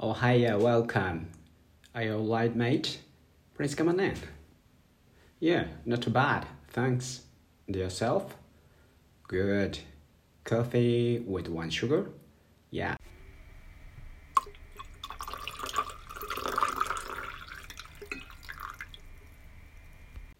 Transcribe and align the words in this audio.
Oh, 0.00 0.12
hiya, 0.12 0.54
uh, 0.54 0.60
welcome. 0.60 1.28
Are 1.92 2.04
you 2.04 2.12
alright, 2.12 2.54
mate? 2.54 3.00
Please 3.56 3.74
come 3.74 3.88
on 3.88 3.98
in. 3.98 4.14
Yeah, 5.40 5.64
not 5.84 6.02
too 6.02 6.10
bad, 6.10 6.46
thanks. 6.68 7.22
And 7.66 7.74
yourself? 7.74 8.36
Good. 9.26 9.80
Coffee 10.44 11.18
with 11.26 11.48
one 11.48 11.70
sugar? 11.70 12.10
Yeah. 12.70 12.94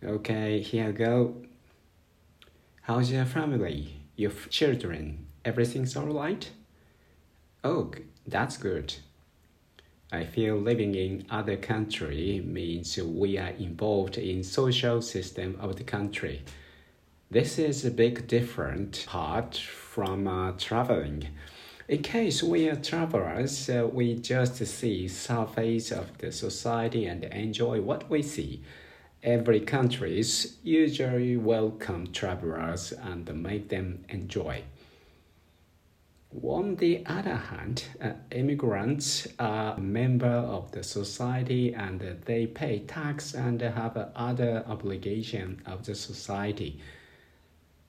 Okay, 0.05 0.61
here 0.61 0.87
I 0.91 0.93
go. 0.93 1.35
How's 2.83 3.11
your 3.11 3.25
family? 3.25 4.05
Your 4.15 4.31
children? 4.51 5.27
Everything's 5.45 5.97
alright? 5.97 6.49
Oh, 7.65 7.91
that's 8.25 8.57
good. 8.57 8.95
I 10.11 10.25
feel 10.25 10.57
living 10.57 10.95
in 10.95 11.27
other 11.29 11.59
country 11.59 12.43
means 12.43 12.97
we 12.97 13.37
are 13.37 13.51
involved 13.59 14.17
in 14.17 14.43
social 14.43 15.03
system 15.03 15.59
of 15.61 15.77
the 15.77 15.85
country. 15.85 16.45
This 17.31 17.59
is 17.59 17.85
a 17.85 17.91
big 17.91 18.27
different 18.27 19.05
part 19.07 19.59
from 19.59 20.27
uh, 20.27 20.53
traveling. 20.53 21.29
In 21.89 22.03
case 22.03 22.43
we 22.43 22.71
are 22.71 22.77
travelers, 22.77 23.69
uh, 23.69 23.87
we 23.93 24.15
just 24.15 24.57
see 24.67 25.09
surface 25.09 25.91
of 25.91 26.17
the 26.17 26.33
society 26.33 27.05
and 27.05 27.25
enjoy 27.25 27.83
what 27.83 28.09
we 28.09 28.23
see. 28.23 28.63
Every 29.23 29.61
countries 29.61 30.57
usually 30.63 31.37
welcome 31.37 32.13
travelers 32.15 32.93
and 32.93 33.43
make 33.43 33.69
them 33.69 34.07
enjoy. 34.09 34.63
On 36.45 36.77
the 36.77 37.05
other 37.07 37.37
hand, 37.37 37.85
uh, 38.03 38.13
immigrants 38.31 39.27
are 39.39 39.75
a 39.77 39.81
member 39.81 40.27
of 40.27 40.71
the 40.73 40.83
society 40.83 41.73
and 41.73 42.01
they 42.27 42.47
pay 42.47 42.81
tax 42.81 43.35
and 43.35 43.61
have 43.63 43.97
other 44.15 44.63
obligation 44.67 45.63
of 45.65 45.87
the 45.87 45.95
society. 45.95 46.81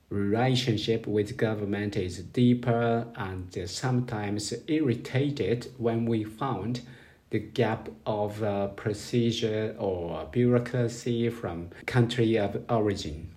Relationship 0.08 1.06
with 1.06 1.36
government 1.36 1.96
is 1.96 2.18
deeper 2.18 3.06
and 3.14 3.68
sometimes 3.68 4.54
irritated 4.66 5.70
when 5.76 6.06
we 6.06 6.24
found 6.24 6.80
the 7.28 7.38
gap 7.38 7.90
of 8.06 8.42
uh, 8.42 8.68
procedure 8.68 9.76
or 9.78 10.26
bureaucracy 10.32 11.28
from 11.28 11.68
country 11.84 12.36
of 12.36 12.64
origin. 12.70 13.30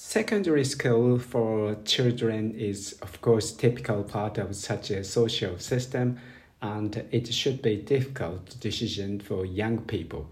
Secondary 0.00 0.64
school 0.64 1.18
for 1.18 1.74
children 1.84 2.54
is, 2.54 2.92
of 3.02 3.20
course, 3.20 3.50
typical 3.50 4.04
part 4.04 4.38
of 4.38 4.54
such 4.54 4.92
a 4.92 5.02
social 5.02 5.58
system, 5.58 6.16
and 6.62 7.04
it 7.10 7.26
should 7.34 7.60
be 7.60 7.74
difficult 7.74 8.60
decision 8.60 9.18
for 9.18 9.44
young 9.44 9.78
people. 9.78 10.30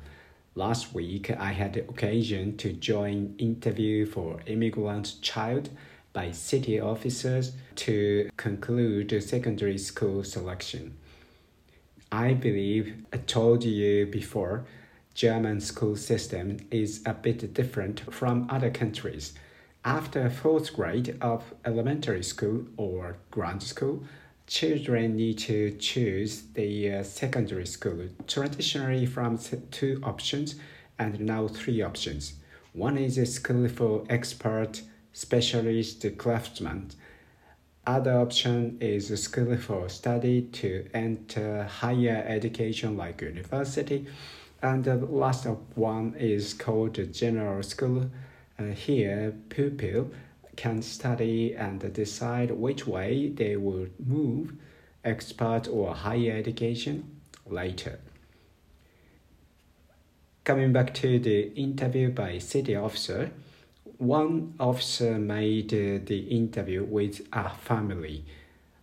Last 0.54 0.94
week, 0.94 1.32
I 1.32 1.50
had 1.50 1.72
the 1.72 1.80
occasion 1.80 2.56
to 2.58 2.74
join 2.74 3.34
interview 3.38 4.06
for 4.06 4.38
immigrant 4.46 5.20
child 5.20 5.68
by 6.12 6.30
city 6.30 6.78
officers 6.78 7.50
to 7.74 8.30
conclude 8.36 9.20
secondary 9.20 9.78
school 9.78 10.22
selection. 10.22 10.96
I 12.12 12.34
believe 12.34 13.04
I 13.12 13.16
told 13.16 13.64
you 13.64 14.06
before, 14.06 14.64
German 15.12 15.60
school 15.60 15.96
system 15.96 16.58
is 16.70 17.02
a 17.04 17.14
bit 17.14 17.52
different 17.52 18.12
from 18.14 18.46
other 18.48 18.70
countries 18.70 19.32
after 19.86 20.28
fourth 20.28 20.74
grade 20.74 21.16
of 21.20 21.54
elementary 21.64 22.24
school 22.24 22.66
or 22.76 23.18
grammar 23.30 23.60
school, 23.60 24.02
children 24.48 25.14
need 25.14 25.38
to 25.38 25.70
choose 25.78 26.42
the 26.54 26.92
uh, 26.92 27.02
secondary 27.04 27.66
school, 27.66 28.08
traditionally 28.26 29.06
from 29.06 29.38
two 29.70 30.00
options 30.02 30.56
and 30.98 31.20
now 31.20 31.46
three 31.46 31.82
options. 31.82 32.34
One 32.72 32.98
is 32.98 33.16
a 33.16 33.26
school 33.26 33.68
for 33.68 34.04
expert, 34.10 34.82
specialist 35.12 36.04
craftsmen. 36.18 36.90
Other 37.86 38.18
option 38.18 38.78
is 38.80 39.12
a 39.12 39.16
school 39.16 39.56
for 39.56 39.88
study 39.88 40.42
to 40.42 40.88
enter 40.94 41.62
higher 41.62 42.24
education 42.26 42.96
like 42.96 43.22
university. 43.22 44.08
And 44.60 44.82
the 44.82 44.96
last 44.96 45.46
one 45.76 46.16
is 46.18 46.54
called 46.54 46.98
general 47.12 47.62
school 47.62 48.10
here, 48.64 49.34
pupil 49.48 50.10
can 50.56 50.82
study 50.82 51.54
and 51.54 51.92
decide 51.92 52.50
which 52.50 52.86
way 52.86 53.28
they 53.28 53.56
will 53.56 53.86
move, 54.04 54.54
expert 55.04 55.68
or 55.68 55.94
higher 55.94 56.32
education, 56.32 57.20
later. 57.46 57.98
Coming 60.44 60.72
back 60.72 60.94
to 60.94 61.18
the 61.18 61.52
interview 61.54 62.10
by 62.10 62.38
city 62.38 62.76
officer, 62.76 63.30
one 63.98 64.54
officer 64.60 65.18
made 65.18 65.72
uh, 65.72 66.04
the 66.04 66.26
interview 66.30 66.84
with 66.84 67.26
a 67.32 67.50
family. 67.50 68.24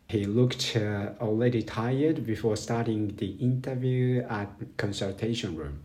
He 0.09 0.25
looked 0.25 0.75
uh, 0.75 1.11
already 1.21 1.63
tired 1.63 2.25
before 2.25 2.57
starting 2.57 3.15
the 3.15 3.31
interview 3.39 4.23
at 4.29 4.49
consultation 4.77 5.55
room. 5.55 5.81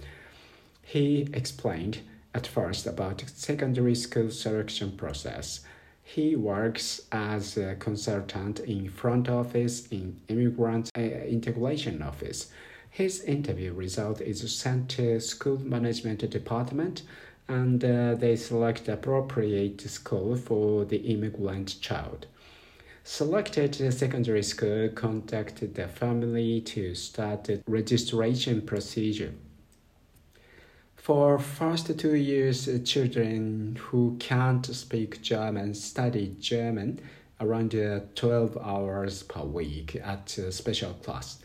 He 0.83 1.29
explained 1.33 2.01
at 2.35 2.47
first 2.47 2.87
about 2.87 3.25
secondary 3.35 3.95
school 3.95 4.31
selection 4.31 4.93
process. 4.93 5.61
He 6.03 6.37
works 6.37 7.03
as 7.13 7.57
a 7.57 7.75
consultant 7.75 8.61
in 8.61 8.89
front 8.89 9.29
office 9.29 9.87
in 9.89 10.21
immigrant 10.29 10.91
uh, 10.97 11.01
integration 11.01 12.03
office. 12.03 12.51
His 12.91 13.23
interview 13.23 13.73
result 13.75 14.21
is 14.21 14.41
sent 14.55 14.89
to 14.91 15.21
school 15.21 15.59
management 15.59 16.29
department 16.31 17.03
and 17.49 17.85
uh, 17.85 18.15
they 18.15 18.37
select 18.37 18.89
appropriate 18.89 19.81
school 19.83 20.37
for 20.37 20.85
the 20.85 20.99
immigrant 20.99 21.81
child. 21.81 22.27
Selected 23.05 23.75
secondary 23.93 24.43
school 24.43 24.91
contacted 24.91 25.75
the 25.75 25.89
family 25.89 26.61
to 26.61 26.95
start 26.95 27.45
the 27.45 27.63
registration 27.67 28.61
procedure. 28.61 29.33
For 31.09 31.39
first 31.39 31.99
two 31.99 32.17
years, 32.17 32.69
children 32.85 33.79
who 33.81 34.19
can't 34.21 34.67
speak 34.67 35.23
German 35.23 35.73
study 35.73 36.37
German 36.39 37.01
around 37.41 37.71
12 38.15 38.59
hours 38.59 39.23
per 39.23 39.41
week 39.41 39.97
at 40.05 40.29
special 40.29 40.93
class. 41.03 41.39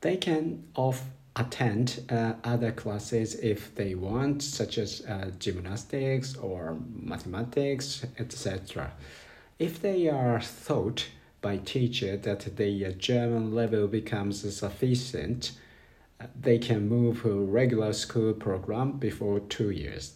They 0.00 0.16
can 0.16 0.64
off 0.74 1.04
attend 1.36 2.02
uh, 2.10 2.32
other 2.42 2.72
classes 2.72 3.36
if 3.36 3.72
they 3.76 3.94
want, 3.94 4.42
such 4.42 4.78
as 4.78 5.02
uh, 5.06 5.30
gymnastics 5.38 6.34
or 6.34 6.76
mathematics, 6.92 8.04
etc. 8.18 8.90
If 9.60 9.80
they 9.80 10.08
are 10.08 10.42
taught 10.66 11.06
by 11.40 11.58
teacher 11.58 12.16
that 12.16 12.56
their 12.56 12.90
German 12.90 13.54
level 13.54 13.86
becomes 13.86 14.40
sufficient, 14.52 15.52
they 16.40 16.58
can 16.58 16.88
move 16.88 17.24
a 17.24 17.30
regular 17.30 17.92
school 17.92 18.32
program 18.32 18.98
before 18.98 19.40
two 19.40 19.70
years. 19.70 20.14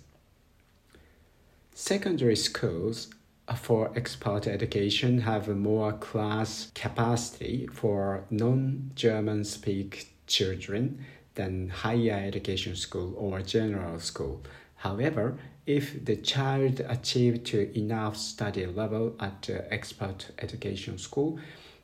Secondary 1.75 2.37
schools 2.37 3.09
for 3.55 3.93
expert 3.95 4.47
education 4.47 5.21
have 5.21 5.49
more 5.49 5.93
class 5.93 6.71
capacity 6.75 7.69
for 7.73 8.25
non-German 8.31 9.45
speak 9.45 10.09
children 10.27 11.05
than 11.35 11.69
higher 11.69 12.23
education 12.27 12.75
school 12.75 13.15
or 13.17 13.41
general 13.43 14.01
school. 14.01 14.43
However, 14.77 15.39
if 15.67 16.05
the 16.05 16.17
child 16.17 16.81
achieved 16.81 17.47
to 17.47 17.77
enough 17.79 18.17
study 18.17 18.67
level 18.67 19.15
at 19.21 19.49
expert 19.71 20.31
education 20.39 20.99
school, 20.99 21.39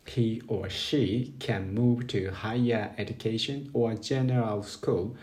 he 0.07 0.43
or 0.49 0.69
she 0.69 1.35
can 1.39 1.75
move 1.75 2.07
to 2.09 2.31
higher 2.31 2.95
education 2.99 3.71
or 3.73 3.95
general 3.95 4.63
school 4.63 5.17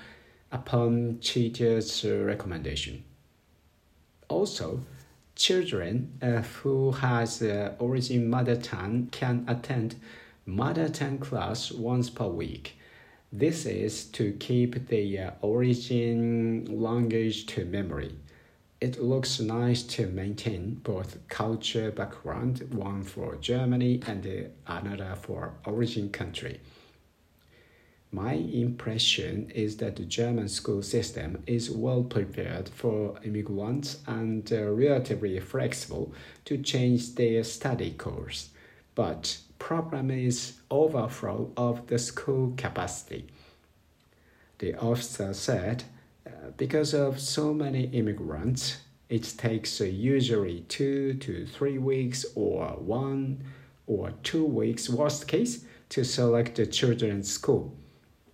upon 0.52 1.20
teacher's 1.22 2.04
recommendation. 2.06 3.04
Also, 4.30 4.82
children 5.36 6.18
uh, 6.22 6.42
who 6.42 6.92
has 6.92 7.42
uh, 7.42 7.74
origin 7.80 8.30
mother 8.30 8.56
tongue 8.56 9.08
can 9.12 9.46
attend 9.48 9.96
mother 10.46 10.90
tongue 10.90 11.20
class 11.20 11.72
once 11.72 12.10
per 12.10 12.28
week. 12.28 12.78
This 13.32 13.66
is 13.66 14.06
to 14.06 14.34
keep 14.34 14.88
the 14.88 15.20
uh, 15.20 15.32
origin 15.42 16.66
language 16.82 17.46
to 17.48 17.66
memory 17.66 18.16
it 18.82 19.02
looks 19.02 19.40
nice 19.40 19.84
to 19.84 20.08
maintain 20.08 20.76
both 20.84 21.28
culture 21.28 21.92
background, 21.92 22.68
one 22.72 23.04
for 23.04 23.36
Germany 23.36 24.02
and 24.08 24.52
another 24.68 25.16
for 25.22 25.54
origin 25.66 26.10
country. 26.10 26.60
My 28.12 28.34
impression 28.34 29.52
is 29.54 29.78
that 29.78 29.98
the 29.98 30.06
German 30.06 30.48
school 30.48 30.82
system 30.82 31.44
is 31.46 31.70
well 31.70 32.04
prepared 32.04 32.70
for 32.70 33.20
immigrants 33.24 34.00
and 34.08 34.52
uh, 34.52 34.64
relatively 34.72 35.40
flexible 35.40 36.12
to 36.46 36.58
change 36.58 37.16
their 37.16 37.44
study 37.44 37.92
course. 37.92 38.50
but 38.96 39.38
problem 39.60 40.10
is 40.10 40.54
overflow 40.72 41.52
of 41.56 41.88
the 41.88 42.00
school 42.00 42.54
capacity. 42.58 43.28
The 44.60 44.74
officer 44.76 45.34
said, 45.34 45.84
because 46.58 46.94
of 46.94 47.20
so 47.20 47.54
many 47.54 47.86
immigrants, 47.86 48.78
it 49.10 49.34
takes 49.38 49.80
usually 49.80 50.62
two 50.68 51.14
to 51.16 51.46
three 51.46 51.78
weeks 51.78 52.26
or 52.36 52.68
one 52.78 53.44
or 53.88 54.12
two 54.24 54.46
weeks, 54.46 54.90
worst 54.90 55.28
case, 55.28 55.66
to 55.90 56.04
select 56.04 56.60
a 56.60 56.66
children's 56.66 57.32
school. 57.32 57.76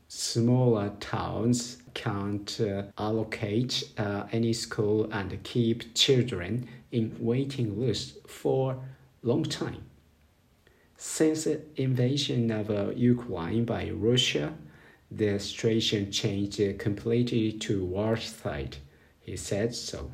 Smaller 0.07 0.91
towns 0.99 1.77
can't 1.93 2.59
uh, 2.59 2.83
allocate 2.97 3.83
uh, 3.97 4.25
any 4.31 4.53
school 4.53 5.09
and 5.11 5.41
keep 5.43 5.95
children 5.95 6.67
in 6.91 7.15
waiting 7.19 7.79
list 7.79 8.27
for 8.27 8.77
long 9.23 9.43
time. 9.43 9.83
Since 10.97 11.45
the 11.45 11.61
invasion 11.75 12.51
of 12.51 12.69
uh, 12.69 12.91
Ukraine 12.95 13.65
by 13.65 13.91
Russia, 13.91 14.53
the 15.11 15.39
situation 15.39 16.11
changed 16.11 16.79
completely 16.79 17.51
to 17.51 17.85
worse 17.85 18.33
side. 18.33 18.77
He 19.19 19.37
said 19.37 19.73
so. 19.73 20.11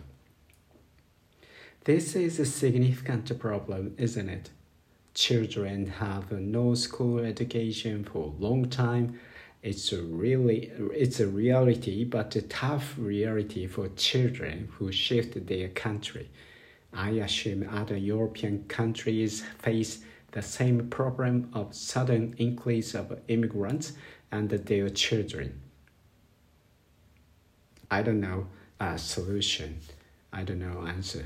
This 1.83 2.15
is 2.15 2.39
a 2.39 2.45
significant 2.45 3.37
problem, 3.39 3.95
isn't 3.97 4.29
it? 4.29 4.49
Children 5.13 5.87
have 5.87 6.31
no 6.31 6.75
school 6.75 7.19
education 7.19 8.03
for 8.03 8.25
a 8.27 8.43
long 8.43 8.69
time. 8.69 9.19
It's 9.63 9.91
a 9.91 10.01
really 10.01 10.71
it's 10.93 11.19
a 11.19 11.27
reality, 11.27 12.03
but 12.03 12.35
a 12.35 12.41
tough 12.43 12.95
reality 12.97 13.67
for 13.67 13.89
children 13.89 14.69
who 14.73 14.91
shift 14.91 15.47
their 15.47 15.69
country. 15.69 16.29
I 16.93 17.09
assume 17.11 17.67
other 17.69 17.97
European 17.97 18.65
countries 18.67 19.43
face 19.59 20.03
the 20.31 20.41
same 20.41 20.87
problem 20.89 21.49
of 21.53 21.75
sudden 21.75 22.35
increase 22.37 22.95
of 22.95 23.19
immigrants 23.27 23.93
and 24.31 24.49
their 24.49 24.89
children. 24.89 25.61
I 27.89 28.01
don't 28.01 28.21
know 28.21 28.47
a 28.79 28.97
solution. 28.97 29.79
I 30.31 30.43
don't 30.43 30.59
know 30.59 30.85
answer. 30.87 31.25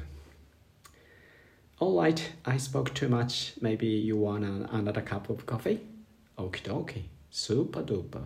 Alright, 1.80 2.32
I 2.46 2.58
spoke 2.58 2.94
too 2.94 3.10
much. 3.10 3.54
Maybe 3.62 3.88
you 3.88 4.18
want 4.18 4.46
another 4.46 5.02
cup 5.02 5.30
of 5.30 5.46
coffee? 5.46 5.82
Okie 6.38 6.64
dokie. 6.64 7.04
Super 7.30 7.84
duper. 7.84 8.24